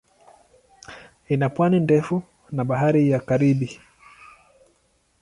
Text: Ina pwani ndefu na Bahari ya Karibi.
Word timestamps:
Ina 1.29 1.47
pwani 1.49 1.79
ndefu 1.79 2.23
na 2.51 2.63
Bahari 2.65 3.09
ya 3.11 3.19
Karibi. 3.19 3.79